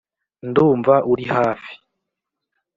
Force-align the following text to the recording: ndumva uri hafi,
ndumva 0.47 0.93
uri 1.11 1.25
hafi, 1.33 1.73